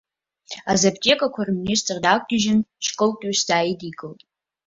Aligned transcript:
Азаптиеқәа 0.71 1.43
рминистр 1.47 1.97
даақәгьежьын, 2.03 2.59
шькылкҩыс 2.85 3.39
дааидикылеит. 3.47 4.21